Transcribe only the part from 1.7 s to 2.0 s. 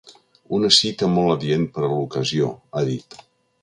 per a